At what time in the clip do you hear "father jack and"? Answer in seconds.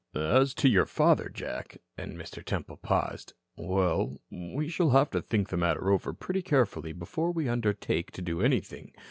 0.87-2.17